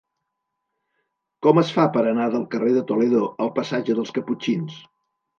Com 1.47 1.59
es 1.61 1.73
fa 1.75 1.83
per 1.97 2.01
anar 2.11 2.25
del 2.35 2.47
carrer 2.55 2.71
de 2.77 2.83
Toledo 2.93 3.21
al 3.45 3.51
passatge 3.59 3.97
dels 3.99 4.15
Caputxins? 4.17 4.79